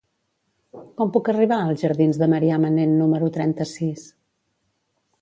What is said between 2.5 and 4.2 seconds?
Manent número trenta-sis?